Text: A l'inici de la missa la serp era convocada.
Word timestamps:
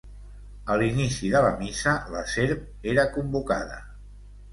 A 0.75 0.77
l'inici 0.81 1.29
de 1.33 1.41
la 1.45 1.51
missa 1.59 1.93
la 2.13 2.23
serp 2.37 2.89
era 2.95 3.05
convocada. 3.19 3.79